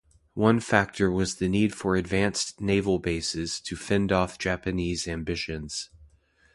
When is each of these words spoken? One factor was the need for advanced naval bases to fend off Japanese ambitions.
One 0.33 0.59
factor 0.59 1.11
was 1.11 1.35
the 1.35 1.47
need 1.47 1.75
for 1.75 1.95
advanced 1.95 2.59
naval 2.59 2.97
bases 2.97 3.59
to 3.59 3.75
fend 3.75 4.11
off 4.11 4.39
Japanese 4.39 5.07
ambitions. 5.07 5.91